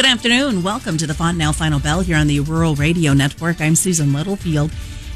Good 0.00 0.08
afternoon. 0.08 0.62
Welcome 0.62 0.96
to 0.96 1.06
the 1.06 1.12
Fontenelle 1.12 1.52
Final 1.52 1.78
Bell 1.78 2.00
here 2.00 2.16
on 2.16 2.26
the 2.26 2.40
Rural 2.40 2.74
Radio 2.74 3.12
Network. 3.12 3.60
I'm 3.60 3.76
Susan 3.76 4.14
Littlefield. 4.14 4.70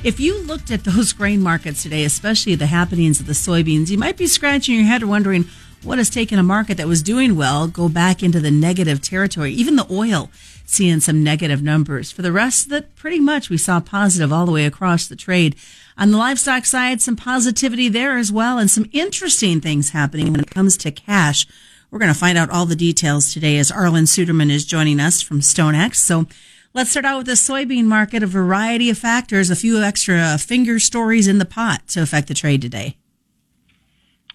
If 0.04 0.20
you 0.20 0.42
looked 0.42 0.70
at 0.70 0.84
those 0.84 1.14
grain 1.14 1.40
markets 1.40 1.82
today, 1.82 2.04
especially 2.04 2.54
the 2.54 2.66
happenings 2.66 3.18
of 3.18 3.24
the 3.24 3.32
soybeans, 3.32 3.88
you 3.88 3.96
might 3.96 4.18
be 4.18 4.26
scratching 4.26 4.74
your 4.74 4.84
head 4.84 5.02
wondering 5.04 5.46
what 5.82 5.96
has 5.96 6.10
taken 6.10 6.38
a 6.38 6.42
market 6.42 6.76
that 6.76 6.86
was 6.86 7.02
doing 7.02 7.34
well 7.34 7.66
go 7.66 7.88
back 7.88 8.22
into 8.22 8.40
the 8.40 8.50
negative 8.50 9.00
territory. 9.00 9.52
Even 9.52 9.76
the 9.76 9.90
oil 9.90 10.28
seeing 10.66 11.00
some 11.00 11.24
negative 11.24 11.62
numbers. 11.62 12.12
For 12.12 12.20
the 12.20 12.30
rest 12.30 12.68
that 12.68 12.94
pretty 12.94 13.20
much 13.20 13.48
we 13.48 13.56
saw 13.56 13.80
positive 13.80 14.34
all 14.34 14.44
the 14.44 14.52
way 14.52 14.66
across 14.66 15.06
the 15.06 15.16
trade. 15.16 15.56
On 15.96 16.10
the 16.10 16.18
livestock 16.18 16.66
side, 16.66 17.00
some 17.00 17.16
positivity 17.16 17.88
there 17.88 18.18
as 18.18 18.30
well 18.30 18.58
and 18.58 18.70
some 18.70 18.90
interesting 18.92 19.62
things 19.62 19.90
happening 19.90 20.30
when 20.30 20.40
it 20.40 20.50
comes 20.50 20.76
to 20.76 20.90
cash. 20.90 21.46
We're 21.94 22.00
going 22.00 22.12
to 22.12 22.18
find 22.18 22.36
out 22.36 22.50
all 22.50 22.66
the 22.66 22.74
details 22.74 23.32
today 23.32 23.56
as 23.56 23.70
Arlan 23.70 24.08
Suderman 24.08 24.50
is 24.50 24.64
joining 24.66 24.98
us 24.98 25.22
from 25.22 25.38
StoneX. 25.38 25.94
So 25.94 26.26
let's 26.72 26.90
start 26.90 27.04
out 27.04 27.18
with 27.18 27.26
the 27.26 27.34
soybean 27.34 27.84
market, 27.84 28.20
a 28.20 28.26
variety 28.26 28.90
of 28.90 28.98
factors, 28.98 29.48
a 29.48 29.54
few 29.54 29.80
extra 29.80 30.36
finger 30.36 30.80
stories 30.80 31.28
in 31.28 31.38
the 31.38 31.44
pot 31.44 31.86
to 31.90 32.02
affect 32.02 32.26
the 32.26 32.34
trade 32.34 32.62
today. 32.62 32.96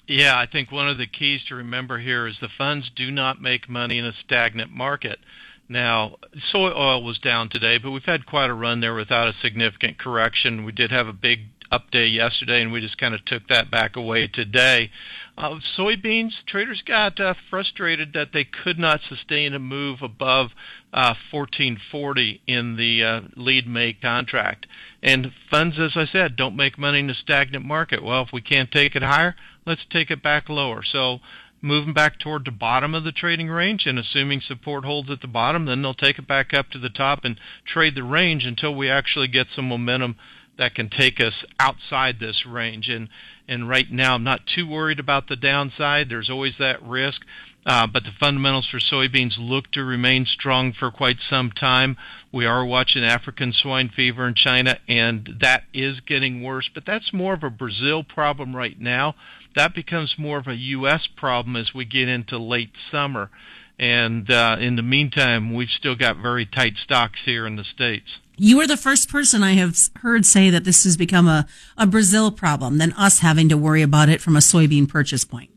Yeah, 0.07 0.39
I 0.39 0.45
think 0.45 0.71
one 0.71 0.87
of 0.87 0.97
the 0.97 1.05
keys 1.05 1.41
to 1.49 1.55
remember 1.55 1.99
here 1.99 2.27
is 2.27 2.37
the 2.39 2.47
funds 2.57 2.89
do 2.95 3.11
not 3.11 3.41
make 3.41 3.67
money 3.67 3.97
in 3.97 4.05
a 4.05 4.13
stagnant 4.23 4.71
market. 4.71 5.19
Now, 5.67 6.15
soy 6.53 6.71
oil 6.71 7.03
was 7.03 7.19
down 7.19 7.49
today, 7.49 7.77
but 7.77 7.91
we've 7.91 8.05
had 8.05 8.25
quite 8.25 8.49
a 8.49 8.53
run 8.53 8.79
there 8.79 8.95
without 8.95 9.27
a 9.27 9.33
significant 9.41 9.99
correction. 9.99 10.63
We 10.63 10.71
did 10.71 10.91
have 10.91 11.07
a 11.09 11.13
big 11.13 11.41
up 11.71 11.91
day 11.91 12.07
yesterday, 12.07 12.61
and 12.61 12.71
we 12.71 12.81
just 12.81 12.97
kind 12.97 13.13
of 13.13 13.23
took 13.25 13.47
that 13.47 13.69
back 13.69 13.95
away 13.95 14.27
today. 14.27 14.89
Uh, 15.37 15.59
soybeans, 15.77 16.31
traders 16.45 16.81
got 16.85 17.19
uh, 17.19 17.33
frustrated 17.49 18.13
that 18.13 18.29
they 18.33 18.43
could 18.43 18.79
not 18.79 18.99
sustain 19.07 19.53
a 19.53 19.59
move 19.59 20.01
above 20.01 20.47
uh, 20.91 21.13
1440 21.31 22.41
in 22.47 22.75
the 22.75 23.03
uh, 23.03 23.21
lead 23.35 23.67
May 23.67 23.93
contract. 23.93 24.65
And 25.03 25.31
funds, 25.49 25.77
as 25.79 25.91
I 25.95 26.05
said, 26.05 26.35
don't 26.35 26.55
make 26.55 26.77
money 26.77 26.99
in 26.99 27.09
a 27.09 27.13
stagnant 27.13 27.65
market. 27.65 28.03
Well, 28.03 28.23
if 28.23 28.29
we 28.33 28.41
can't 28.41 28.71
take 28.71 28.95
it 28.95 29.03
higher, 29.03 29.35
let's 29.65 29.85
take 29.89 30.09
it 30.11 30.23
back 30.23 30.49
lower. 30.49 30.83
So 30.83 31.19
moving 31.61 31.93
back 31.93 32.19
toward 32.19 32.45
the 32.45 32.51
bottom 32.51 32.95
of 32.95 33.03
the 33.03 33.11
trading 33.11 33.49
range 33.49 33.85
and 33.85 33.99
assuming 33.99 34.41
support 34.41 34.85
holds 34.85 35.09
at 35.09 35.21
the 35.21 35.27
bottom, 35.27 35.65
then 35.65 35.81
they'll 35.81 35.93
take 35.93 36.17
it 36.17 36.27
back 36.27 36.53
up 36.53 36.69
to 36.71 36.79
the 36.79 36.89
top 36.89 37.23
and 37.23 37.39
trade 37.65 37.95
the 37.95 38.03
range 38.03 38.45
until 38.45 38.73
we 38.73 38.89
actually 38.89 39.27
get 39.27 39.47
some 39.55 39.67
momentum 39.67 40.15
that 40.59 40.75
can 40.75 40.89
take 40.89 41.19
us 41.19 41.33
outside 41.59 42.19
this 42.19 42.45
range. 42.45 42.87
And 42.89 43.09
and 43.47 43.67
right 43.67 43.89
now, 43.91 44.13
I'm 44.13 44.23
not 44.23 44.41
too 44.45 44.67
worried 44.67 44.99
about 44.99 45.27
the 45.27 45.35
downside. 45.35 46.07
There's 46.07 46.29
always 46.29 46.53
that 46.59 46.83
risk. 46.83 47.21
Uh, 47.65 47.87
but 47.87 48.03
the 48.03 48.11
fundamentals 48.19 48.67
for 48.69 48.79
soybeans 48.79 49.33
look 49.37 49.71
to 49.71 49.83
remain 49.83 50.25
strong 50.25 50.71
for 50.71 50.91
quite 50.91 51.17
some 51.29 51.51
time. 51.51 51.97
We 52.31 52.45
are 52.45 52.63
watching 52.63 53.03
African 53.03 53.51
swine 53.53 53.89
fever 53.93 54.27
in 54.27 54.35
China, 54.35 54.77
and 54.87 55.37
that 55.41 55.63
is 55.73 55.99
getting 56.01 56.43
worse. 56.43 56.69
But 56.73 56.85
that's 56.85 57.11
more 57.11 57.33
of 57.33 57.43
a 57.43 57.49
Brazil 57.49 58.03
problem 58.03 58.55
right 58.55 58.79
now. 58.79 59.15
That 59.55 59.75
becomes 59.75 60.15
more 60.17 60.37
of 60.37 60.47
a 60.47 60.55
U.S. 60.55 61.07
problem 61.17 61.55
as 61.55 61.73
we 61.73 61.85
get 61.85 62.07
into 62.07 62.37
late 62.37 62.71
summer. 62.91 63.29
And 63.77 64.29
uh, 64.29 64.57
in 64.59 64.75
the 64.75 64.83
meantime, 64.83 65.53
we've 65.53 65.69
still 65.69 65.95
got 65.95 66.17
very 66.17 66.45
tight 66.45 66.73
stocks 66.83 67.19
here 67.25 67.47
in 67.47 67.55
the 67.55 67.63
States. 67.63 68.09
You 68.41 68.61
are 68.61 68.67
the 68.67 68.77
first 68.77 69.09
person 69.09 69.43
I 69.43 69.53
have 69.53 69.77
heard 69.97 70.25
say 70.25 70.49
that 70.49 70.63
this 70.63 70.85
has 70.85 70.95
become 70.95 71.27
a, 71.27 71.45
a 71.77 71.85
Brazil 71.85 72.31
problem 72.31 72.77
than 72.77 72.93
us 72.93 73.19
having 73.19 73.49
to 73.49 73.57
worry 73.57 73.81
about 73.81 74.07
it 74.07 74.21
from 74.21 74.37
a 74.37 74.39
soybean 74.39 74.87
purchase 74.87 75.25
point. 75.25 75.51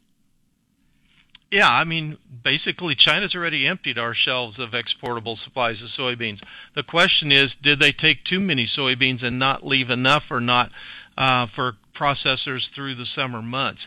Yeah, 1.53 1.69
I 1.69 1.85
mean, 1.85 2.19
basically, 2.43 2.97
China's 2.97 3.37
already 3.37 3.69
emptied 3.69 3.99
our 3.99 4.15
shelves 4.15 4.59
of 4.59 4.75
exportable 4.75 5.39
supplies 5.45 5.81
of 5.81 5.91
soybeans. 5.97 6.41
The 6.75 6.83
question 6.83 7.31
is, 7.31 7.53
did 7.63 7.79
they 7.79 7.93
take 7.93 8.25
too 8.25 8.41
many 8.41 8.67
soybeans 8.67 9.23
and 9.23 9.39
not 9.39 9.65
leave 9.65 9.89
enough, 9.89 10.25
or 10.31 10.41
not 10.41 10.73
uh, 11.17 11.47
for 11.55 11.75
processors 11.95 12.63
through 12.75 12.97
the 12.97 13.07
summer 13.15 13.43
months? 13.43 13.83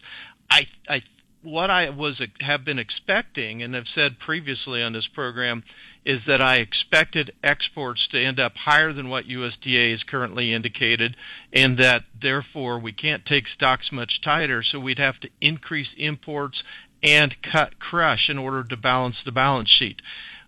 I, 0.49 0.67
I, 0.87 1.01
what 1.45 1.69
I 1.69 1.89
was 1.89 2.19
have 2.41 2.65
been 2.65 2.79
expecting, 2.79 3.61
and 3.61 3.73
have 3.75 3.85
said 3.93 4.19
previously 4.19 4.81
on 4.81 4.93
this 4.93 5.07
program, 5.07 5.63
is 6.03 6.21
that 6.27 6.41
I 6.41 6.57
expected 6.57 7.31
exports 7.43 8.07
to 8.11 8.23
end 8.23 8.39
up 8.39 8.55
higher 8.55 8.91
than 8.91 9.09
what 9.09 9.27
USDA 9.27 9.93
is 9.93 10.03
currently 10.03 10.53
indicated, 10.53 11.15
and 11.53 11.77
that 11.77 12.03
therefore 12.19 12.79
we 12.79 12.91
can't 12.91 13.25
take 13.25 13.47
stocks 13.47 13.91
much 13.91 14.21
tighter, 14.23 14.63
so 14.63 14.79
we'd 14.79 14.99
have 14.99 15.19
to 15.21 15.29
increase 15.39 15.89
imports 15.97 16.63
and 17.01 17.35
cut 17.41 17.79
crush 17.79 18.29
in 18.29 18.37
order 18.37 18.63
to 18.63 18.77
balance 18.77 19.17
the 19.23 19.31
balance 19.31 19.69
sheet. 19.69 20.01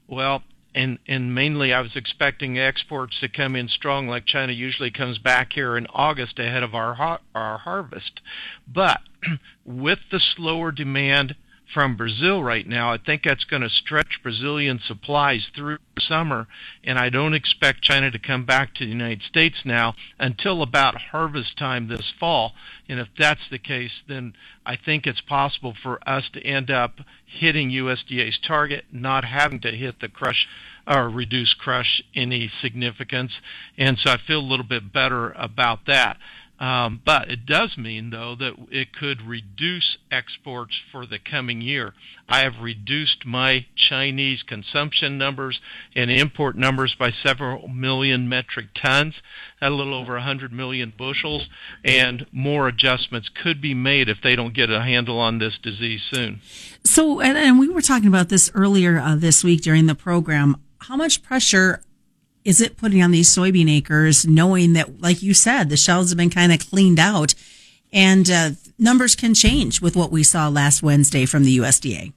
Well, 0.07 0.43
and 0.77 0.99
and 1.07 1.33
mainly 1.33 1.73
I 1.73 1.81
was 1.81 1.95
expecting 1.95 2.59
exports 2.59 3.19
to 3.21 3.29
come 3.29 3.55
in 3.55 3.67
strong, 3.67 4.07
like 4.07 4.25
China 4.25 4.53
usually 4.53 4.91
comes 4.91 5.17
back 5.17 5.53
here 5.53 5.75
in 5.75 5.87
August 5.87 6.39
ahead 6.39 6.63
of 6.63 6.75
our 6.75 7.19
our 7.33 7.57
harvest. 7.57 8.21
But 8.67 8.99
with 9.65 9.99
the 10.11 10.19
slower 10.35 10.71
demand 10.71 11.35
from 11.73 11.97
Brazil 11.97 12.41
right 12.41 12.65
now. 12.65 12.93
I 12.93 12.97
think 12.97 13.23
that's 13.23 13.43
going 13.43 13.61
to 13.61 13.69
stretch 13.69 14.19
Brazilian 14.23 14.79
supplies 14.85 15.47
through 15.55 15.79
summer, 15.99 16.47
and 16.83 16.97
I 16.97 17.09
don't 17.09 17.33
expect 17.33 17.81
China 17.81 18.09
to 18.11 18.19
come 18.19 18.45
back 18.45 18.73
to 18.75 18.85
the 18.85 18.91
United 18.91 19.23
States 19.23 19.57
now 19.65 19.95
until 20.17 20.61
about 20.61 20.95
harvest 21.11 21.57
time 21.57 21.87
this 21.87 22.13
fall. 22.19 22.53
And 22.87 22.99
if 22.99 23.09
that's 23.17 23.49
the 23.51 23.59
case, 23.59 23.91
then 24.07 24.33
I 24.65 24.77
think 24.77 25.05
it's 25.05 25.21
possible 25.21 25.73
for 25.81 25.99
us 26.07 26.23
to 26.33 26.41
end 26.41 26.71
up 26.71 26.99
hitting 27.25 27.69
USDA's 27.69 28.39
target, 28.39 28.85
not 28.91 29.25
having 29.25 29.59
to 29.61 29.71
hit 29.71 29.99
the 29.99 30.07
crush 30.07 30.47
or 30.87 31.09
reduce 31.09 31.53
crush 31.53 32.01
any 32.15 32.49
significance. 32.61 33.33
And 33.77 33.97
so 33.99 34.11
I 34.11 34.17
feel 34.25 34.39
a 34.39 34.41
little 34.41 34.65
bit 34.65 34.93
better 34.93 35.31
about 35.31 35.79
that. 35.87 36.17
Um, 36.59 37.01
but 37.05 37.29
it 37.29 37.45
does 37.45 37.77
mean, 37.77 38.09
though, 38.09 38.35
that 38.39 38.53
it 38.71 38.93
could 38.93 39.21
reduce 39.21 39.97
exports 40.09 40.73
for 40.91 41.05
the 41.05 41.19
coming 41.19 41.61
year. 41.61 41.93
I 42.27 42.39
have 42.39 42.61
reduced 42.61 43.25
my 43.25 43.67
Chinese 43.75 44.41
consumption 44.41 45.19
numbers 45.19 45.59
and 45.95 46.09
import 46.09 46.57
numbers 46.57 46.95
by 46.97 47.11
several 47.23 47.67
million 47.67 48.27
metric 48.27 48.67
tons, 48.73 49.13
a 49.61 49.69
little 49.69 49.93
over 49.93 50.13
100 50.13 50.51
million 50.51 50.91
bushels, 50.97 51.47
and 51.85 52.25
more 52.31 52.67
adjustments 52.67 53.29
could 53.43 53.61
be 53.61 53.75
made 53.75 54.09
if 54.09 54.17
they 54.23 54.35
don't 54.35 54.55
get 54.55 54.71
a 54.71 54.81
handle 54.81 55.19
on 55.19 55.37
this 55.37 55.59
disease 55.61 56.01
soon. 56.11 56.41
So, 56.83 57.19
and, 57.19 57.37
and 57.37 57.59
we 57.59 57.69
were 57.69 57.81
talking 57.81 58.07
about 58.07 58.29
this 58.29 58.49
earlier 58.55 58.99
uh, 58.99 59.15
this 59.15 59.43
week 59.43 59.61
during 59.61 59.85
the 59.85 59.95
program. 59.95 60.57
How 60.79 60.95
much 60.95 61.21
pressure 61.21 61.81
is 62.47 62.61
it 62.61 62.77
putting 62.77 63.03
on 63.03 63.11
these 63.11 63.27
soybean 63.27 63.69
acres, 63.69 64.25
knowing 64.25 64.71
that, 64.71 65.01
like 65.01 65.21
you 65.21 65.33
said, 65.33 65.67
the 65.67 65.75
shelves 65.75 66.11
have 66.11 66.17
been 66.17 66.29
kind 66.29 66.53
of 66.53 66.59
cleaned 66.59 66.97
out 66.97 67.35
and 67.91 68.31
uh, 68.31 68.51
numbers 68.79 69.15
can 69.15 69.33
change 69.33 69.81
with 69.81 69.97
what 69.97 70.11
we 70.11 70.23
saw 70.23 70.47
last 70.47 70.81
Wednesday 70.81 71.25
from 71.25 71.43
the 71.43 71.57
USDA? 71.57 72.13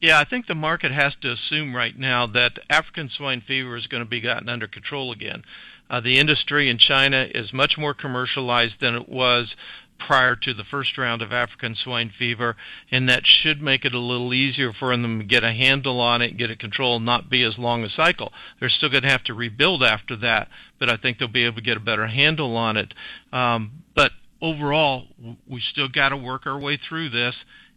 Yeah, 0.00 0.18
I 0.18 0.24
think 0.24 0.46
the 0.46 0.54
market 0.54 0.92
has 0.92 1.12
to 1.20 1.32
assume 1.32 1.76
right 1.76 1.98
now 1.98 2.26
that 2.28 2.58
African 2.70 3.10
swine 3.10 3.42
fever 3.46 3.76
is 3.76 3.86
going 3.86 4.02
to 4.02 4.08
be 4.08 4.22
gotten 4.22 4.48
under 4.48 4.66
control 4.66 5.12
again. 5.12 5.42
Uh, 5.90 6.00
the 6.00 6.18
industry 6.18 6.70
in 6.70 6.78
China 6.78 7.28
is 7.34 7.52
much 7.52 7.76
more 7.76 7.92
commercialized 7.92 8.80
than 8.80 8.94
it 8.94 9.10
was 9.10 9.54
prior 9.98 10.36
to 10.36 10.54
the 10.54 10.64
first 10.64 10.96
round 10.98 11.22
of 11.22 11.32
African 11.32 11.74
swine 11.74 12.12
fever, 12.16 12.56
and 12.90 13.08
that 13.08 13.26
should 13.26 13.60
make 13.60 13.84
it 13.84 13.94
a 13.94 13.98
little 13.98 14.32
easier 14.32 14.72
for 14.72 14.96
them 14.96 15.18
to 15.18 15.24
get 15.24 15.44
a 15.44 15.52
handle 15.52 16.00
on 16.00 16.22
it, 16.22 16.36
get 16.36 16.50
it 16.50 16.58
controlled, 16.58 17.02
not 17.02 17.30
be 17.30 17.42
as 17.42 17.58
long 17.58 17.84
a 17.84 17.90
cycle. 17.90 18.32
They're 18.60 18.68
still 18.68 18.88
going 18.88 19.02
to 19.02 19.10
have 19.10 19.24
to 19.24 19.34
rebuild 19.34 19.82
after 19.82 20.16
that, 20.16 20.48
but 20.78 20.90
I 20.90 20.96
think 20.96 21.18
they'll 21.18 21.28
be 21.28 21.44
able 21.44 21.56
to 21.56 21.62
get 21.62 21.76
a 21.76 21.80
better 21.80 22.06
handle 22.06 22.56
on 22.56 22.76
it. 22.76 22.94
Um, 23.32 23.82
but 23.94 24.12
overall, 24.40 25.04
we 25.48 25.60
still 25.60 25.88
got 25.88 26.10
to 26.10 26.16
work 26.16 26.46
our 26.46 26.58
way 26.58 26.78
through 26.88 27.10
this. 27.10 27.34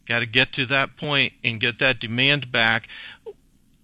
Got 0.07 0.19
to 0.19 0.25
get 0.25 0.53
to 0.53 0.65
that 0.67 0.97
point 0.97 1.33
and 1.43 1.61
get 1.61 1.79
that 1.79 1.99
demand 1.99 2.51
back 2.51 2.87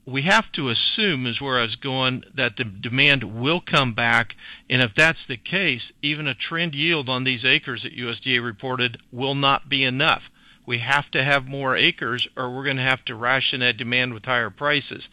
we 0.06 0.22
have 0.24 0.52
to 0.54 0.70
assume, 0.70 1.26
is 1.26 1.42
where 1.42 1.60
I 1.60 1.64
was 1.64 1.76
going, 1.76 2.24
that 2.36 2.58
the 2.58 2.64
demand 2.64 3.24
will 3.24 3.60
come 3.60 3.94
back. 3.94 4.36
And 4.70 4.82
if 4.82 4.92
that's 4.96 5.26
the 5.28 5.38
case, 5.38 5.82
even 6.02 6.28
a 6.28 6.36
trend 6.36 6.76
yield 6.76 7.10
on 7.10 7.24
these 7.24 7.44
acres 7.44 7.82
that 7.84 7.98
USDA 7.98 8.44
reported 8.44 9.00
will 9.12 9.36
not 9.36 9.68
be 9.68 9.84
enough. 9.84 10.22
We 10.68 10.80
have 10.80 11.10
to 11.12 11.24
have 11.24 11.46
more 11.46 11.76
acres, 11.76 12.28
or 12.38 12.54
we're 12.54 12.64
going 12.64 12.78
to 12.78 12.84
have 12.84 13.04
to 13.06 13.16
ration 13.16 13.62
that 13.62 13.78
demand 13.78 14.14
with 14.14 14.26
higher 14.26 14.50
prices. 14.50 15.04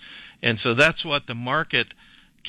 And 0.42 0.58
so 0.62 0.74
that's 0.74 1.04
what 1.04 1.26
the 1.26 1.34
market 1.34 1.88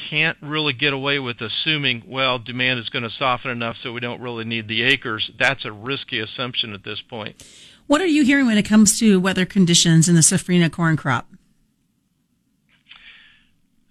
can't 0.09 0.37
really 0.41 0.73
get 0.73 0.91
away 0.91 1.19
with 1.19 1.39
assuming, 1.39 2.03
well, 2.07 2.39
demand 2.39 2.79
is 2.79 2.89
going 2.89 3.03
to 3.03 3.09
soften 3.09 3.51
enough 3.51 3.77
so 3.81 3.93
we 3.93 3.99
don't 3.99 4.21
really 4.21 4.43
need 4.43 4.67
the 4.67 4.83
acres. 4.83 5.31
That's 5.37 5.65
a 5.65 5.71
risky 5.71 6.19
assumption 6.19 6.73
at 6.73 6.83
this 6.83 7.01
point. 7.01 7.43
What 7.87 8.01
are 8.01 8.07
you 8.07 8.23
hearing 8.23 8.47
when 8.47 8.57
it 8.57 8.63
comes 8.63 8.97
to 8.99 9.19
weather 9.19 9.45
conditions 9.45 10.09
in 10.09 10.15
the 10.15 10.21
safrinha 10.21 10.71
corn 10.71 10.97
crop? 10.97 11.27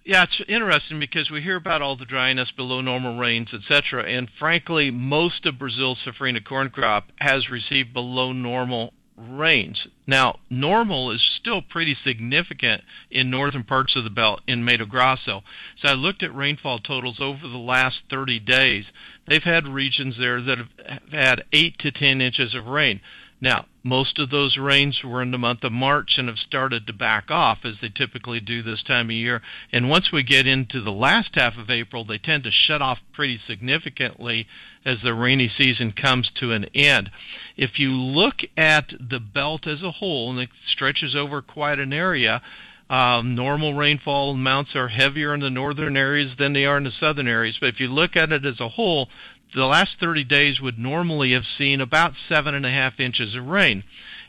Yeah, 0.05 0.23
it's 0.23 0.41
interesting 0.49 0.99
because 0.99 1.29
we 1.31 1.41
hear 1.41 1.55
about 1.55 1.81
all 1.81 1.95
the 1.95 2.05
dryness, 2.05 2.51
below 2.51 2.81
normal 2.81 3.17
rains, 3.17 3.53
etc. 3.53 4.03
And 4.03 4.29
frankly, 4.37 4.91
most 4.91 5.45
of 5.45 5.57
Brazil's 5.57 5.99
safrinha 6.05 6.43
corn 6.43 6.71
crop 6.71 7.05
has 7.19 7.49
received 7.49 7.93
below 7.93 8.33
normal 8.33 8.91
rains. 9.15 9.87
Now, 10.05 10.39
normal 10.49 11.11
is 11.11 11.21
still 11.39 11.61
pretty 11.61 11.95
significant 12.03 12.83
in 13.09 13.29
northern 13.29 13.63
parts 13.63 13.95
of 13.95 14.03
the 14.03 14.09
belt 14.09 14.41
in 14.45 14.65
Mato 14.65 14.85
Grosso. 14.85 15.43
So 15.81 15.87
I 15.87 15.93
looked 15.93 16.21
at 16.21 16.35
rainfall 16.35 16.79
totals 16.79 17.21
over 17.21 17.47
the 17.47 17.57
last 17.57 18.01
30 18.09 18.39
days. 18.39 18.85
They've 19.27 19.43
had 19.43 19.67
regions 19.67 20.15
there 20.19 20.41
that 20.41 20.57
have 20.57 21.01
had 21.11 21.43
8 21.53 21.79
to 21.79 21.91
10 21.91 22.19
inches 22.19 22.53
of 22.53 22.65
rain. 22.65 22.99
Now, 23.43 23.65
most 23.83 24.19
of 24.19 24.29
those 24.29 24.55
rains 24.55 25.01
were 25.03 25.21
in 25.21 25.31
the 25.31 25.37
month 25.37 25.65
of 25.65 25.73
March 25.73 26.13
and 26.17 26.29
have 26.29 26.37
started 26.37 26.87
to 26.87 26.93
back 26.93 27.29
off 27.29 27.65
as 27.65 27.73
they 27.81 27.89
typically 27.89 28.39
do 28.39 28.63
this 28.63 28.81
time 28.81 29.07
of 29.07 29.15
year. 29.17 29.41
And 29.69 29.89
once 29.89 30.13
we 30.13 30.23
get 30.23 30.47
into 30.47 30.79
the 30.79 30.93
last 30.93 31.31
half 31.33 31.57
of 31.57 31.69
April, 31.69 32.05
they 32.05 32.17
tend 32.17 32.45
to 32.45 32.51
shut 32.51 32.81
off 32.81 32.99
pretty 33.11 33.41
significantly 33.45 34.47
as 34.85 34.99
the 35.03 35.13
rainy 35.13 35.51
season 35.57 35.91
comes 35.91 36.31
to 36.39 36.53
an 36.53 36.67
end. 36.73 37.11
If 37.57 37.79
you 37.79 37.91
look 37.91 38.43
at 38.55 38.93
the 38.97 39.19
belt 39.19 39.67
as 39.67 39.83
a 39.83 39.91
whole, 39.91 40.31
and 40.31 40.39
it 40.39 40.49
stretches 40.71 41.13
over 41.13 41.41
quite 41.41 41.79
an 41.79 41.91
area, 41.91 42.41
um, 42.89 43.35
normal 43.35 43.73
rainfall 43.73 44.31
amounts 44.31 44.73
are 44.73 44.87
heavier 44.87 45.33
in 45.33 45.41
the 45.41 45.49
northern 45.49 45.97
areas 45.97 46.31
than 46.39 46.53
they 46.53 46.63
are 46.63 46.77
in 46.77 46.85
the 46.85 46.91
southern 46.97 47.27
areas. 47.27 47.57
But 47.59 47.69
if 47.69 47.81
you 47.81 47.89
look 47.89 48.15
at 48.15 48.31
it 48.31 48.45
as 48.45 48.61
a 48.61 48.69
whole, 48.69 49.09
the 49.55 49.65
last 49.65 49.91
30 49.99 50.23
days 50.23 50.59
would 50.59 50.79
normally 50.79 51.31
have 51.33 51.45
seen 51.57 51.81
about 51.81 52.13
seven 52.27 52.53
and 52.53 52.65
a 52.65 52.71
half 52.71 52.99
inches 52.99 53.35
of 53.35 53.45
rain. 53.45 53.83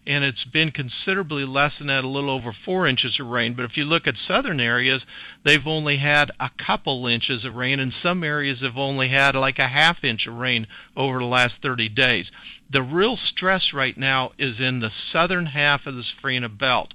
And 0.06 0.22
it's 0.22 0.44
been 0.44 0.70
considerably 0.70 1.46
less 1.46 1.72
than 1.78 1.86
that, 1.86 2.04
a 2.04 2.08
little 2.08 2.28
over 2.28 2.54
four 2.64 2.86
inches 2.86 3.18
of 3.18 3.26
rain. 3.26 3.54
But 3.54 3.64
if 3.64 3.76
you 3.76 3.84
look 3.86 4.06
at 4.06 4.16
southern 4.28 4.60
areas, 4.60 5.02
they've 5.44 5.66
only 5.66 5.96
had 5.96 6.30
a 6.38 6.50
couple 6.58 7.06
inches 7.06 7.44
of 7.44 7.54
rain, 7.54 7.80
and 7.80 7.92
some 8.02 8.22
areas 8.22 8.60
have 8.60 8.76
only 8.76 9.08
had 9.08 9.34
like 9.34 9.58
a 9.58 9.68
half 9.68 10.04
inch 10.04 10.26
of 10.26 10.34
rain 10.34 10.66
over 10.94 11.18
the 11.20 11.24
last 11.24 11.54
30 11.62 11.88
days. 11.88 12.26
The 12.70 12.82
real 12.82 13.16
stress 13.16 13.72
right 13.72 13.96
now 13.96 14.32
is 14.38 14.60
in 14.60 14.80
the 14.80 14.90
southern 15.10 15.46
half 15.46 15.86
of 15.86 15.94
the 15.94 16.02
Safrinha 16.02 16.58
belt. 16.58 16.92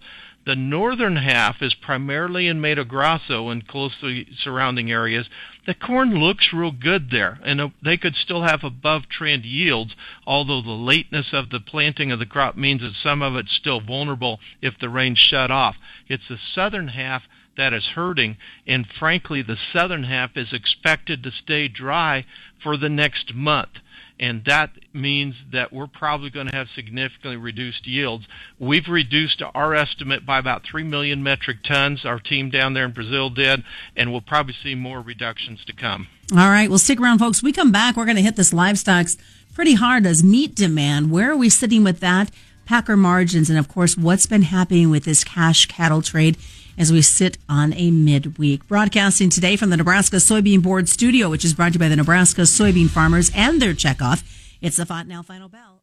The 0.50 0.56
northern 0.56 1.18
half 1.18 1.62
is 1.62 1.75
primarily 1.75 2.48
in 2.48 2.60
Mato 2.60 2.84
Grosso 2.84 3.50
and 3.50 3.68
closely 3.68 4.25
surrounding 4.36 4.90
areas. 4.90 5.30
The 5.68 5.75
corn 5.75 6.16
looks 6.16 6.51
real 6.51 6.72
good 6.72 7.12
there, 7.12 7.40
and 7.44 7.62
uh, 7.62 7.69
they 7.84 7.98
could 7.98 8.16
still 8.16 8.42
have 8.42 8.63
above 8.63 9.07
trend 9.10 9.46
yields, 9.46 9.96
although 10.25 10.63
the 10.63 10.72
lateness 10.72 11.34
of 11.34 11.51
the 11.51 11.60
planting 11.60 12.12
of 12.12 12.18
the 12.18 12.25
crop 12.25 12.57
means 12.57 12.81
that 12.81 12.96
some 12.96 13.22
of 13.22 13.36
it's 13.36 13.56
still 13.56 13.80
vulnerable 13.80 14.40
if 14.60 14.74
the 14.80 14.90
rain 14.90 15.13
shut 15.13 15.51
off. 15.51 15.75
It's 16.07 16.28
the 16.28 16.40
southern 16.56 16.88
half 16.88 17.28
that 17.56 17.72
is 17.72 17.86
hurting, 17.94 18.38
and 18.66 18.88
frankly, 18.88 19.44
the 19.44 19.60
southern 19.72 20.06
half 20.06 20.36
is 20.36 20.52
expected 20.52 21.22
to 21.22 21.31
stay 21.31 21.68
dry 21.68 22.25
for 22.63 22.75
the 22.75 22.90
next 22.90 23.36
month 23.36 23.78
and 24.19 24.44
that 24.45 24.71
means 24.94 25.36
that 25.51 25.71
we're 25.71 25.88
probably 25.88 26.30
going 26.30 26.48
to 26.48 26.56
have 26.56 26.68
significantly 26.75 27.38
reduced 27.38 27.88
yields. 27.88 28.25
We've 28.60 28.88
reduced 28.88 29.42
our 29.54 29.74
estimate 29.74 30.25
by 30.25 30.39
about 30.39 30.63
3 30.69 30.83
million 30.83 31.24
metric 31.24 31.57
tons. 31.63 32.04
Our 32.04 32.19
team 32.19 32.50
down 32.50 32.74
there 32.74 32.86
in 32.86 32.92
Brazil 32.92 33.30
did, 33.30 33.63
and 33.95 34.12
we'll 34.12 34.21
probably 34.21 34.56
see 34.62 34.75
more 34.75 35.01
reductions 35.01 35.63
to 35.66 35.74
come. 35.74 36.07
All 36.31 36.50
right, 36.50 36.69
well, 36.69 36.77
stick 36.77 37.00
around, 37.00 37.19
folks. 37.19 37.42
we 37.42 37.54
come 37.54 37.71
back, 37.71 37.95
we're 37.95 38.06
going 38.06 38.18
to 38.18 38.21
hit 38.21 38.36
this 38.36 38.54
livestock 38.54 39.07
pretty 39.56 39.74
hard 39.74 40.06
as 40.06 40.24
meat 40.24 40.56
demand. 40.56 41.12
Where 41.12 41.31
are 41.31 41.38
we 41.38 41.50
sitting 41.50 41.83
with 41.83 42.00
that? 42.01 42.31
Packer 42.66 42.95
margins, 42.95 43.50
and 43.50 43.57
of 43.57 43.68
course, 43.68 43.98
what's 43.98 44.25
been 44.25 44.44
happening 44.44 44.89
with 44.89 45.06
this 45.06 45.24
cash 45.24 45.66
cattle 45.66 46.01
trade 46.01 46.38
as 46.80 46.92
we 46.92 47.02
sit 47.02 47.38
on 47.50 47.74
a 47.74 47.92
midweek. 47.92 48.66
Broadcasting 48.68 49.30
today 49.30 49.56
from 49.58 49.70
the 49.70 49.78
Nebraska 49.78 50.16
Soybean 50.16 50.64
Board 50.64 50.88
studio, 50.88 51.30
which 51.30 51.44
is 51.44 51.54
brought 51.54 51.74
to 51.74 51.74
you 51.74 51.80
by 51.80 51.90
the 51.90 51.98
Nebraska 51.98 52.42
soybean 52.44 52.90
farmers 52.90 53.30
and 53.36 53.62
their 53.62 53.74
checkoff. 53.74 54.24
It's 54.62 54.78
the 54.78 54.86
Fontenelle 54.86 55.24
Final 55.24 55.50
Bell. 55.50 55.76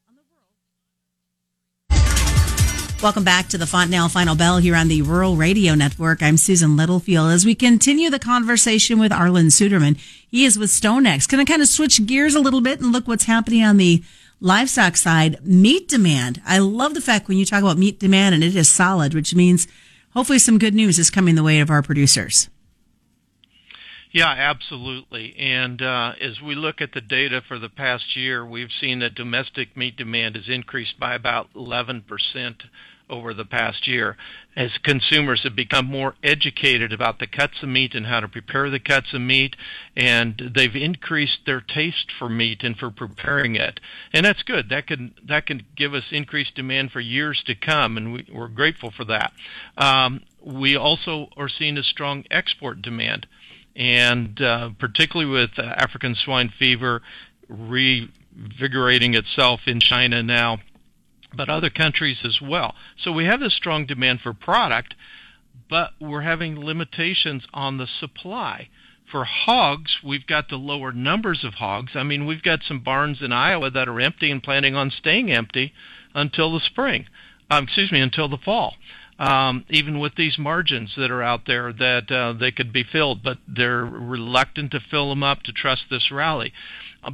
Welcome 3.03 3.25
back 3.25 3.49
to 3.49 3.59
the 3.59 3.67
Fontenelle 3.67 4.09
Final 4.09 4.35
Bell 4.35 4.57
here 4.57 4.75
on 4.75 4.89
the 4.89 5.03
Rural 5.03 5.37
Radio 5.37 5.75
Network. 5.75 6.23
I'm 6.23 6.39
Susan 6.39 6.79
Littlefield. 6.79 7.31
As 7.31 7.45
we 7.45 7.55
continue 7.55 8.09
the 8.09 8.19
conversation 8.19 8.99
with 8.99 9.13
Arlan 9.13 9.51
Suderman, 9.51 9.99
he 10.27 10.47
is 10.47 10.59
with 10.59 10.71
StoneX. 10.71 11.29
Can 11.29 11.39
I 11.39 11.45
kind 11.45 11.61
of 11.61 11.69
switch 11.69 12.07
gears 12.07 12.35
a 12.35 12.41
little 12.41 12.63
bit 12.63 12.81
and 12.81 12.93
look 12.93 13.07
what's 13.07 13.25
happening 13.25 13.63
on 13.63 13.77
the 13.77 14.03
livestock 14.41 14.97
side. 14.97 15.45
Meat 15.45 15.89
demand. 15.89 16.41
I 16.45 16.59
love 16.59 16.95
the 16.95 17.01
fact 17.01 17.29
when 17.29 17.39
you 17.39 17.45
talk 17.45 17.63
about 17.63 17.79
meat 17.79 17.99
demand 17.99 18.35
and 18.35 18.45
it 18.45 18.57
is 18.57 18.69
solid, 18.69 19.15
which 19.15 19.35
means 19.35 19.67
hopefully 20.17 20.39
some 20.39 20.59
good 20.59 20.75
news 20.75 20.99
is 20.99 21.11
coming 21.11 21.35
the 21.35 21.43
way 21.43 21.61
of 21.61 21.69
our 21.69 21.83
producers. 21.83 22.49
Yeah, 24.13 24.31
absolutely. 24.31 25.37
And 25.37 25.83
uh, 25.83 26.13
as 26.19 26.41
we 26.41 26.55
look 26.55 26.81
at 26.81 26.95
the 26.95 27.03
data 27.03 27.43
for 27.47 27.59
the 27.59 27.69
past 27.69 28.17
year, 28.17 28.45
we've 28.45 28.71
seen 28.81 29.01
that 29.01 29.15
domestic 29.15 29.77
meat 29.77 29.95
demand 29.99 30.37
has 30.37 30.49
increased 30.49 30.99
by 30.99 31.15
about 31.15 31.53
11% 31.53 32.03
over 33.09 33.33
the 33.33 33.45
past 33.45 33.87
year 33.87 34.17
as 34.57 34.71
consumers 34.83 35.43
have 35.45 35.55
become 35.55 35.87
more 35.87 36.15
educated 36.23 36.93
about 36.93 37.19
the 37.19 37.27
cuts 37.27 37.63
of 37.63 37.69
meat 37.69 37.95
and 37.95 38.07
how 38.07 38.21
to 38.21 38.29
prepare 38.29 38.71
the 38.71 38.81
cuts 38.81 39.13
of 39.13 39.21
meat 39.21 39.55
and 39.97 40.51
they've 40.55 40.75
increased 40.75 41.39
their 41.47 41.61
taste 41.61 42.11
for 42.19 42.29
meat 42.29 42.63
and 42.63 42.77
for 42.77 42.91
preparing 42.91 43.55
it. 43.55 43.79
And 44.13 44.25
that's 44.25 44.43
good. 44.43 44.71
That 44.71 44.87
can 44.87 45.15
that 45.25 45.47
can 45.47 45.65
give 45.77 45.95
us 45.95 46.05
increased 46.11 46.55
demand 46.55 46.91
for 46.91 47.01
years 47.01 47.43
to 47.47 47.55
come 47.55 47.97
and 47.97 48.13
we, 48.13 48.27
are 48.35 48.49
grateful 48.49 48.91
for 48.91 49.05
that. 49.05 49.33
Um, 49.77 50.23
we 50.45 50.77
also 50.77 51.29
are 51.37 51.49
seeing 51.49 51.77
a 51.77 51.83
strong 51.83 52.25
export 52.31 52.83
demand 52.83 53.27
and 53.77 54.41
uh, 54.41 54.71
particularly 54.79 55.31
with 55.31 55.51
uh, 55.59 55.63
African 55.63 56.15
swine 56.15 56.53
fever 56.59 57.03
revigorating 57.51 59.15
itself 59.15 59.61
in 59.67 59.81
China 59.81 60.23
now 60.23 60.59
but 61.37 61.49
other 61.49 61.71
countries 61.71 62.19
as 62.25 62.41
well. 62.41 62.75
So 63.03 63.13
we 63.13 63.27
have 63.27 63.41
this 63.41 63.55
strong 63.55 63.87
demand 63.87 64.21
for 64.21 64.33
product, 64.33 64.95
but 65.69 65.91
we're 66.01 66.23
having 66.23 66.59
limitations 66.65 67.45
on 67.53 67.79
the 67.79 67.87
supply. 67.87 68.69
For 69.11 69.25
hogs, 69.25 69.99
we've 70.03 70.27
got 70.27 70.49
the 70.49 70.57
lower 70.57 70.93
numbers 70.93 71.45
of 71.45 71.55
hogs. 71.55 71.93
I 71.95 72.03
mean, 72.03 72.27
we've 72.27 72.43
got 72.43 72.61
some 72.67 72.81
barns 72.81 73.23
in 73.23 73.33
Iowa 73.33 73.71
that 73.71 73.89
are 73.89 74.01
empty 74.01 74.31
and 74.31 74.43
planning 74.43 74.75
on 74.75 74.91
staying 74.91 75.31
empty 75.31 75.73
until 76.15 76.53
the 76.53 76.65
spring. 76.65 77.07
Um, 77.51 77.65
excuse 77.65 77.93
me, 77.93 78.01
until 78.01 78.29
the 78.29 78.39
fall. 78.39 78.75
Um, 79.19 79.65
even 79.71 79.99
with 79.99 80.15
these 80.17 80.37
margins 80.39 80.93
that 80.97 81.11
are 81.11 81.23
out 81.23 81.47
there 81.47 81.73
that 81.73 82.11
uh, 82.11 82.35
they 82.39 82.51
could 82.51 82.73
be 82.73 82.85
filled, 82.85 83.23
but 83.23 83.39
they're 83.49 83.85
reluctant 83.85 84.73
to 84.73 84.81
fill 84.81 85.09
them 85.09 85.23
up 85.23 85.43
to 85.45 85.53
trust 85.53 85.85
this 85.89 86.11
rally. 86.11 86.53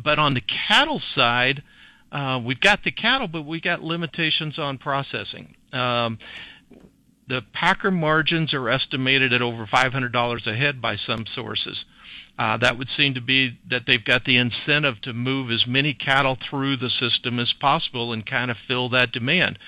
But 0.03 0.19
on 0.19 0.35
the 0.35 0.41
cattle 0.41 1.01
side, 1.15 1.63
uh, 2.13 2.39
we've 2.45 2.61
got 2.61 2.85
the 2.85 2.93
cattle, 2.93 3.27
but 3.27 3.43
we 3.43 3.61
got 3.61 3.83
limitations 3.83 4.59
on 4.59 4.77
processing. 4.77 5.57
Um, 5.73 6.19
the 7.27 7.41
packer 7.55 7.91
margins 7.91 8.53
are 8.53 8.69
estimated 8.69 9.33
at 9.33 9.41
over 9.41 9.67
$500 9.67 10.47
a 10.47 10.55
head 10.55 10.83
by 10.83 10.97
some 10.97 11.25
sources. 11.35 11.85
Uh, 12.39 12.59
that 12.59 12.77
would 12.77 12.89
seem 12.97 13.15
to 13.15 13.21
be 13.21 13.59
that 13.71 13.83
they've 13.87 14.05
got 14.05 14.25
the 14.25 14.37
incentive 14.37 15.01
to 15.03 15.13
move 15.15 15.51
as 15.51 15.67
many 15.67 15.95
cattle 15.95 16.37
through 16.51 16.77
the 16.77 16.91
system 16.91 17.39
as 17.39 17.55
possible 17.59 18.13
and 18.13 18.27
kind 18.27 18.51
of 18.51 18.57
fill 18.69 18.91
that 18.91 19.13
demand. 19.13 19.59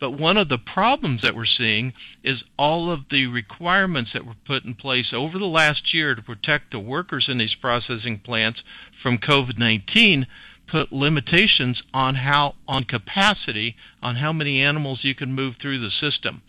But 0.00 0.18
one 0.18 0.36
of 0.36 0.48
the 0.48 0.58
problems 0.58 1.22
that 1.22 1.36
we're 1.36 1.44
seeing 1.44 1.92
is 2.24 2.42
all 2.58 2.90
of 2.90 3.02
the 3.08 3.26
requirements 3.28 4.10
that 4.12 4.26
were 4.26 4.34
put 4.44 4.64
in 4.64 4.74
place 4.74 5.12
over 5.12 5.38
the 5.38 5.44
last 5.44 5.94
year 5.94 6.16
to 6.16 6.22
protect 6.22 6.72
the 6.72 6.80
workers 6.80 7.26
in 7.28 7.38
these 7.38 7.54
processing 7.54 8.18
plants 8.18 8.62
from 9.00 9.18
COVID 9.18 9.58
19 9.58 10.26
put 10.72 10.90
limitations 10.90 11.82
on 11.92 12.14
how 12.14 12.54
on 12.66 12.82
capacity 12.82 13.76
on 14.02 14.16
how 14.16 14.32
many 14.32 14.62
animals 14.62 15.00
you 15.02 15.14
can 15.14 15.30
move 15.30 15.54
through 15.60 15.78
the 15.78 15.90
system 15.90 16.40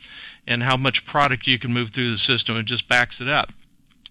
and 0.47 0.63
how 0.63 0.77
much 0.77 1.05
product 1.05 1.45
you 1.45 1.59
can 1.59 1.73
move 1.73 1.89
through 1.93 2.13
the 2.13 2.17
system 2.17 2.55
it 2.55 2.65
just 2.65 2.87
backs 2.87 3.15
it 3.19 3.27
up 3.27 3.49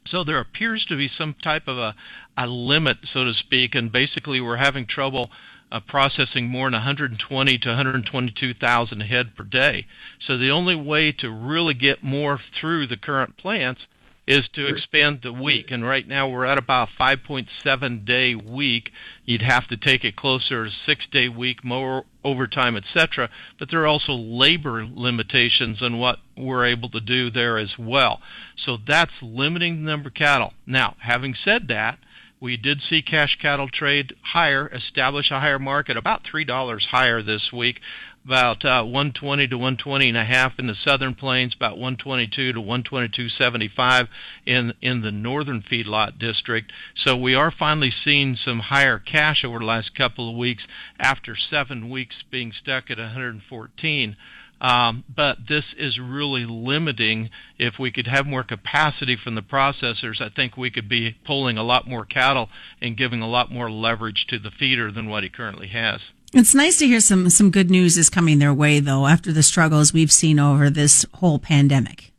so 0.06 0.22
there 0.22 0.38
appears 0.38 0.84
to 0.84 0.98
be 0.98 1.08
some 1.08 1.34
type 1.42 1.66
of 1.66 1.78
a, 1.78 1.94
a 2.36 2.46
limit 2.46 2.98
so 3.10 3.24
to 3.24 3.32
speak 3.32 3.74
and 3.74 3.90
basically 3.90 4.38
we're 4.38 4.58
having 4.58 4.86
trouble 4.86 5.30
uh, 5.70 5.80
processing 5.80 6.46
more 6.46 6.66
than 6.66 6.74
120 6.74 7.58
to 7.58 7.68
122,000 7.68 9.00
head 9.00 9.34
per 9.34 9.42
day. 9.42 9.86
So 10.20 10.36
the 10.36 10.50
only 10.50 10.76
way 10.76 11.12
to 11.12 11.30
really 11.30 11.72
get 11.72 12.04
more 12.04 12.38
through 12.60 12.88
the 12.88 12.98
current 12.98 13.38
plants 13.38 13.80
is 14.26 14.48
to 14.52 14.66
expand 14.66 15.20
the 15.22 15.32
week. 15.32 15.70
And 15.70 15.84
right 15.84 16.06
now 16.06 16.28
we're 16.28 16.44
at 16.44 16.58
about 16.58 16.88
5.7 16.98 18.04
day 18.04 18.34
week. 18.34 18.90
You'd 19.24 19.42
have 19.42 19.66
to 19.68 19.76
take 19.76 20.04
it 20.04 20.16
closer 20.16 20.66
to 20.66 20.70
six 20.86 21.06
day 21.10 21.28
week, 21.28 21.64
more 21.64 22.04
overtime, 22.24 22.76
etc. 22.76 23.30
But 23.58 23.70
there 23.70 23.80
are 23.80 23.86
also 23.86 24.12
labor 24.12 24.86
limitations 24.86 25.82
on 25.82 25.98
what 25.98 26.18
we're 26.36 26.66
able 26.66 26.88
to 26.90 27.00
do 27.00 27.30
there 27.30 27.58
as 27.58 27.74
well. 27.78 28.20
So 28.64 28.78
that's 28.86 29.12
limiting 29.20 29.84
the 29.84 29.90
number 29.90 30.08
of 30.08 30.14
cattle. 30.14 30.54
Now, 30.66 30.96
having 31.00 31.34
said 31.44 31.68
that, 31.68 31.98
We 32.42 32.56
did 32.56 32.82
see 32.82 33.02
cash 33.02 33.38
cattle 33.40 33.68
trade 33.68 34.16
higher, 34.20 34.66
establish 34.66 35.30
a 35.30 35.38
higher 35.38 35.60
market, 35.60 35.96
about 35.96 36.24
three 36.24 36.44
dollars 36.44 36.88
higher 36.90 37.22
this 37.22 37.52
week 37.52 37.78
about 38.24 38.64
uh, 38.64 38.82
120 38.82 39.46
to 39.46 39.56
120 39.56 40.08
and 40.08 40.18
a 40.18 40.24
half 40.24 40.58
in 40.58 40.66
the 40.66 40.74
southern 40.74 41.14
plains, 41.14 41.54
about 41.54 41.78
122 41.78 42.52
to 42.52 42.60
122.75 42.60 44.08
in 44.44 44.74
in 44.82 45.02
the 45.02 45.12
northern 45.12 45.62
feedlot 45.62 46.18
district. 46.18 46.72
So 46.96 47.16
we 47.16 47.36
are 47.36 47.52
finally 47.56 47.92
seeing 48.04 48.36
some 48.36 48.58
higher 48.58 48.98
cash 48.98 49.44
over 49.44 49.60
the 49.60 49.64
last 49.64 49.94
couple 49.94 50.28
of 50.28 50.36
weeks 50.36 50.64
after 50.98 51.36
seven 51.36 51.90
weeks 51.90 52.16
being 52.28 52.52
stuck 52.52 52.90
at 52.90 52.98
114. 52.98 54.16
Um, 54.62 55.02
but 55.14 55.38
this 55.48 55.64
is 55.76 55.98
really 55.98 56.46
limiting. 56.46 57.30
If 57.58 57.80
we 57.80 57.90
could 57.90 58.06
have 58.06 58.26
more 58.26 58.44
capacity 58.44 59.16
from 59.22 59.34
the 59.34 59.42
processors, 59.42 60.20
I 60.20 60.28
think 60.34 60.56
we 60.56 60.70
could 60.70 60.88
be 60.88 61.16
pulling 61.26 61.58
a 61.58 61.64
lot 61.64 61.88
more 61.88 62.04
cattle 62.04 62.48
and 62.80 62.96
giving 62.96 63.20
a 63.20 63.28
lot 63.28 63.50
more 63.50 63.68
leverage 63.68 64.24
to 64.28 64.38
the 64.38 64.52
feeder 64.52 64.92
than 64.92 65.08
what 65.08 65.24
he 65.24 65.28
currently 65.28 65.66
has. 65.68 66.00
It's 66.32 66.54
nice 66.54 66.78
to 66.78 66.86
hear 66.86 67.00
some 67.00 67.28
some 67.28 67.50
good 67.50 67.70
news 67.70 67.98
is 67.98 68.08
coming 68.08 68.38
their 68.38 68.54
way 68.54 68.80
though 68.80 69.06
after 69.06 69.32
the 69.32 69.42
struggles 69.42 69.92
we've 69.92 70.12
seen 70.12 70.38
over 70.38 70.70
this 70.70 71.04
whole 71.14 71.38
pandemic. 71.38 72.12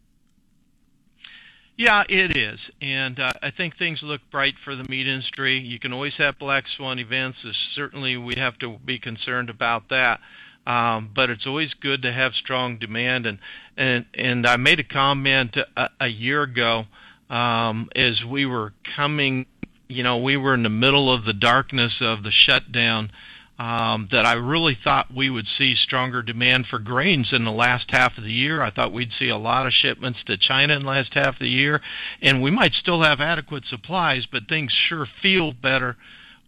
Yeah, 1.75 2.03
it 2.07 2.37
is, 2.37 2.59
and 2.81 3.19
uh, 3.19 3.31
I 3.41 3.49
think 3.49 3.77
things 3.77 3.99
look 4.03 4.21
bright 4.31 4.53
for 4.63 4.75
the 4.75 4.83
meat 4.83 5.07
industry. 5.07 5.57
You 5.57 5.79
can 5.79 5.91
always 5.91 6.13
have 6.19 6.37
black 6.37 6.65
swan 6.77 6.99
events. 6.99 7.39
certainly, 7.73 8.15
we 8.15 8.35
have 8.35 8.59
to 8.59 8.77
be 8.77 8.99
concerned 8.99 9.49
about 9.49 9.89
that. 9.89 10.19
Um, 10.65 11.09
but 11.13 11.29
it's 11.29 11.45
always 11.45 11.73
good 11.73 12.03
to 12.03 12.13
have 12.13 12.33
strong 12.33 12.77
demand, 12.77 13.25
and 13.25 13.39
and 13.75 14.05
and 14.13 14.47
I 14.47 14.55
made 14.57 14.79
a 14.79 14.83
comment 14.83 15.57
a, 15.75 15.89
a 15.99 16.07
year 16.07 16.43
ago 16.43 16.85
um, 17.29 17.89
as 17.95 18.23
we 18.23 18.45
were 18.45 18.73
coming. 18.95 19.45
You 19.89 20.03
know, 20.03 20.17
we 20.17 20.37
were 20.37 20.53
in 20.53 20.63
the 20.63 20.69
middle 20.69 21.13
of 21.13 21.25
the 21.25 21.33
darkness 21.33 21.93
of 21.99 22.23
the 22.23 22.31
shutdown 22.31 23.11
um, 23.59 24.07
that 24.11 24.25
I 24.25 24.33
really 24.33 24.77
thought 24.83 25.13
we 25.13 25.29
would 25.29 25.45
see 25.57 25.75
stronger 25.75 26.23
demand 26.23 26.67
for 26.67 26.79
grains 26.79 27.29
in 27.31 27.45
the 27.45 27.51
last 27.51 27.91
half 27.91 28.17
of 28.17 28.23
the 28.23 28.31
year. 28.31 28.61
I 28.61 28.71
thought 28.71 28.91
we'd 28.91 29.11
see 29.19 29.29
a 29.29 29.37
lot 29.37 29.67
of 29.67 29.73
shipments 29.73 30.19
to 30.25 30.37
China 30.37 30.75
in 30.75 30.83
the 30.83 30.89
last 30.89 31.13
half 31.13 31.35
of 31.35 31.39
the 31.39 31.49
year, 31.49 31.81
and 32.21 32.41
we 32.41 32.51
might 32.51 32.73
still 32.73 33.03
have 33.03 33.21
adequate 33.21 33.65
supplies, 33.65 34.25
but 34.31 34.47
things 34.47 34.71
sure 34.71 35.07
feel 35.21 35.51
better 35.53 35.97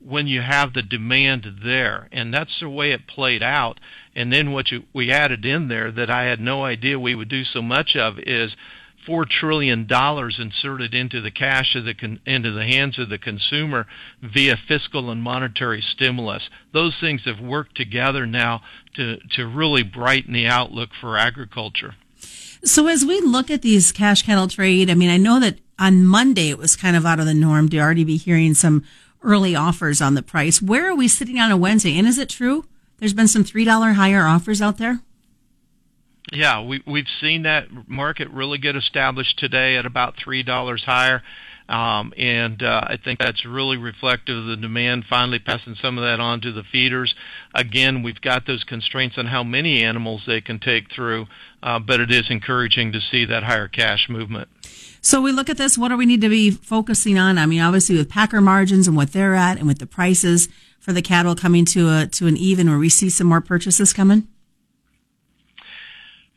when 0.05 0.27
you 0.27 0.41
have 0.41 0.73
the 0.73 0.83
demand 0.83 1.47
there. 1.63 2.07
And 2.11 2.33
that's 2.33 2.59
the 2.59 2.69
way 2.69 2.91
it 2.91 3.07
played 3.07 3.41
out. 3.41 3.79
And 4.15 4.31
then 4.31 4.51
what 4.51 4.71
you, 4.71 4.83
we 4.93 5.11
added 5.11 5.45
in 5.45 5.67
there 5.67 5.91
that 5.91 6.09
I 6.09 6.23
had 6.25 6.39
no 6.39 6.63
idea 6.63 6.99
we 6.99 7.15
would 7.15 7.29
do 7.29 7.43
so 7.43 7.61
much 7.61 7.95
of 7.95 8.19
is 8.19 8.55
four 9.05 9.25
trillion 9.25 9.85
dollars 9.85 10.37
inserted 10.39 10.93
into 10.93 11.21
the 11.21 11.31
cash 11.31 11.75
of 11.75 11.85
the 11.85 11.93
con- 11.93 12.19
into 12.25 12.51
the 12.51 12.65
hands 12.65 12.97
of 12.97 13.09
the 13.09 13.17
consumer 13.17 13.85
via 14.21 14.57
fiscal 14.67 15.09
and 15.09 15.21
monetary 15.21 15.81
stimulus. 15.81 16.49
Those 16.73 16.95
things 16.99 17.21
have 17.25 17.39
worked 17.39 17.75
together 17.75 18.25
now 18.25 18.61
to 18.95 19.17
to 19.35 19.45
really 19.45 19.83
brighten 19.83 20.33
the 20.33 20.47
outlook 20.47 20.89
for 20.99 21.17
agriculture. 21.17 21.95
So 22.63 22.87
as 22.87 23.05
we 23.05 23.21
look 23.21 23.51
at 23.51 23.61
these 23.61 23.91
cash 23.91 24.23
cattle 24.23 24.47
trade, 24.47 24.89
I 24.89 24.95
mean, 24.95 25.09
I 25.09 25.17
know 25.17 25.39
that 25.39 25.59
on 25.77 26.05
Monday 26.05 26.49
it 26.49 26.57
was 26.57 26.75
kind 26.75 26.95
of 26.95 27.05
out 27.05 27.19
of 27.19 27.25
the 27.25 27.33
norm 27.33 27.69
to 27.69 27.79
already 27.79 28.03
be 28.03 28.17
hearing 28.17 28.53
some 28.53 28.83
early 29.21 29.55
offers 29.55 30.01
on 30.01 30.13
the 30.13 30.21
price. 30.21 30.61
Where 30.61 30.89
are 30.89 30.95
we 30.95 31.07
sitting 31.07 31.39
on 31.39 31.51
a 31.51 31.57
Wednesday? 31.57 31.97
And 31.97 32.07
is 32.07 32.17
it 32.17 32.29
true? 32.29 32.65
There's 32.97 33.13
been 33.13 33.27
some 33.27 33.43
three 33.43 33.65
dollar 33.65 33.93
higher 33.93 34.25
offers 34.25 34.61
out 34.61 34.77
there. 34.77 35.01
Yeah, 36.31 36.63
we 36.63 36.81
we've 36.87 37.07
seen 37.21 37.43
that 37.43 37.67
market 37.87 38.29
really 38.29 38.57
get 38.57 38.75
established 38.75 39.37
today 39.37 39.77
at 39.77 39.85
about 39.85 40.15
three 40.17 40.43
dollars 40.43 40.83
higher. 40.83 41.21
Um, 41.67 42.13
and 42.15 42.61
uh, 42.61 42.81
I 42.83 42.97
think 43.03 43.19
that's 43.19 43.43
really 43.43 43.77
reflective 43.77 44.37
of 44.37 44.45
the 44.45 44.55
demand 44.55 45.05
finally 45.09 45.39
passing 45.39 45.75
some 45.81 45.97
of 45.97 46.03
that 46.03 46.19
on 46.19 46.41
to 46.41 46.51
the 46.51 46.63
feeders. 46.71 47.15
Again, 47.55 48.03
we've 48.03 48.21
got 48.21 48.45
those 48.45 48.63
constraints 48.63 49.17
on 49.17 49.25
how 49.25 49.43
many 49.43 49.83
animals 49.83 50.23
they 50.27 50.41
can 50.41 50.59
take 50.59 50.93
through, 50.93 51.25
uh, 51.63 51.79
but 51.79 51.99
it 51.99 52.11
is 52.11 52.29
encouraging 52.29 52.91
to 52.91 52.99
see 53.01 53.25
that 53.25 53.43
higher 53.43 53.67
cash 53.67 54.07
movement. 54.09 54.47
So 55.05 55.21
we 55.21 55.31
look 55.31 55.51
at 55.51 55.57
this. 55.57 55.77
What 55.77 55.89
do 55.89 55.97
we 55.97 56.07
need 56.07 56.21
to 56.21 56.29
be 56.29 56.49
focusing 56.49 57.19
on? 57.19 57.37
I 57.37 57.45
mean, 57.45 57.61
obviously 57.61 57.95
with 57.95 58.09
packer 58.09 58.41
margins 58.41 58.87
and 58.87 58.97
what 58.97 59.13
they're 59.13 59.35
at, 59.35 59.59
and 59.59 59.67
with 59.67 59.77
the 59.77 59.85
prices 59.85 60.49
for 60.79 60.93
the 60.93 61.01
cattle 61.03 61.35
coming 61.35 61.63
to 61.65 61.89
a 61.91 62.07
to 62.07 62.25
an 62.25 62.35
even, 62.37 62.67
where 62.67 62.79
we 62.79 62.89
see 62.89 63.11
some 63.11 63.27
more 63.27 63.39
purchases 63.39 63.93
coming. 63.93 64.27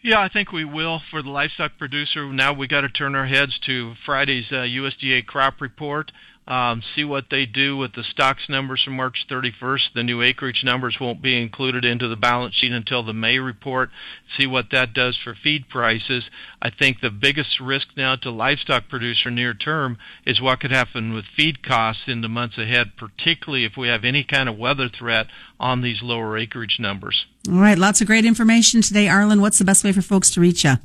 Yeah, 0.03 0.21
I 0.21 0.29
think 0.29 0.53
we 0.53 0.67
will 0.67 1.01
for 1.11 1.23
the 1.23 1.31
livestock 1.31 1.79
producer. 1.79 2.31
Now 2.31 2.53
we 2.53 2.69
got 2.69 2.83
to 2.83 2.91
turn 2.91 3.15
our 3.15 3.25
heads 3.25 3.59
to 3.61 3.95
Friday's 4.05 4.53
uh, 4.53 4.57
USDA 4.57 5.25
crop 5.25 5.63
report 5.63 6.13
um, 6.49 6.83
see 6.97 7.05
what 7.05 7.27
they 7.31 7.45
do 7.45 7.77
with 7.77 7.93
the 7.93 8.03
stocks 8.03 8.49
numbers 8.49 8.83
from 8.83 8.97
March 8.97 9.27
31st. 9.31 9.93
The 9.95 10.03
new 10.03 10.23
acreage 10.23 10.63
numbers 10.65 10.97
won't 10.99 11.21
be 11.21 11.41
included 11.41 11.85
into 11.85 12.09
the 12.09 12.17
balance 12.17 12.55
sheet 12.55 12.73
until 12.73 13.05
the 13.05 13.13
May 13.13 13.39
report. 13.39 13.91
See 14.37 14.47
what 14.47 14.71
that 14.73 14.95
does 14.95 15.19
for 15.23 15.35
feed 15.35 15.69
prices. 15.69 16.25
I 16.63 16.71
think 16.71 17.01
the 17.01 17.11
biggest 17.11 17.61
risk 17.61 17.89
now 17.99 18.17
to 18.17 18.31
livestock 18.31 18.89
producer 18.89 19.31
near 19.31 19.53
term 19.53 19.99
is 20.25 20.41
what 20.41 20.61
could 20.61 20.71
happen 20.71 21.13
with 21.13 21.27
feed 21.37 21.63
costs 21.63 22.05
in 22.07 22.23
the 22.23 22.29
months 22.29 22.57
ahead, 22.57 22.93
particularly 22.97 23.65
if 23.67 23.77
we 23.77 23.89
have 23.89 24.05
any 24.05 24.25
kind 24.25 24.49
of 24.49 24.57
weather 24.57 24.89
threat 24.89 25.27
on 25.61 25.83
these 25.83 26.01
lower 26.03 26.39
acreage 26.39 26.79
numbers. 26.81 27.27
All 27.47 27.61
right, 27.61 27.79
lots 27.79 28.01
of 28.01 28.07
great 28.07 28.25
information 28.25 28.81
today, 28.81 29.07
Arlan. 29.07 29.41
What's 29.43 29.59
the 29.59 29.65
best 29.67 29.85
way 29.85 29.93
for 29.93 30.03
folks 30.03 30.31
to 30.31 30.41
reach 30.41 30.65
you? 30.65 30.77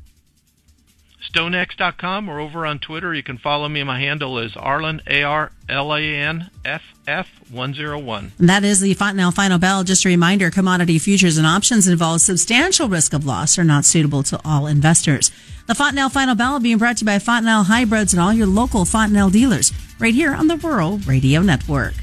stonex.com 1.32 2.30
or 2.30 2.40
over 2.40 2.66
on 2.66 2.80
Twitter. 2.80 3.14
You 3.14 3.24
can 3.24 3.38
follow 3.38 3.70
me. 3.70 3.84
My 3.84 4.00
handle 4.00 4.40
is 4.40 4.54
Arlan, 4.54 5.02
A 5.08 5.24
R 5.24 5.52
L 5.70 5.94
A 5.94 6.02
N 6.02 6.50
F 6.66 6.82
F 7.08 7.28
101. 7.50 8.34
That 8.40 8.64
is 8.64 8.80
the 8.82 8.94
Fontenelle 8.94 9.32
Final 9.32 9.60
Bell. 9.60 9.84
Just 9.84 10.06
a 10.06 10.10
reminder 10.10 10.50
commodity 10.50 11.00
futures 11.00 11.38
and 11.38 11.48
options 11.48 11.88
involve 11.88 12.22
substantial 12.22 12.90
risk 12.90 13.14
of 13.14 13.26
loss, 13.26 13.58
are 13.58 13.64
not 13.64 13.86
suitable 13.86 14.24
to 14.24 14.40
all 14.44 14.68
investors. 14.68 15.32
The 15.68 15.76
Fontenelle 15.76 16.10
Final 16.10 16.36
Bell 16.36 16.60
being 16.60 16.78
brought 16.78 16.98
to 16.98 17.06
you 17.06 17.08
by 17.08 17.20
Fontenelle 17.20 17.64
Hybrids 17.64 18.14
and 18.14 18.22
all 18.22 18.34
your 18.34 18.48
local 18.48 18.86
Fontenelle 18.86 19.30
dealers 19.30 19.72
right 20.00 20.14
here 20.14 20.34
on 20.34 20.48
the 20.48 20.58
Rural 20.58 20.98
Radio 21.00 21.42
Network. 21.42 21.94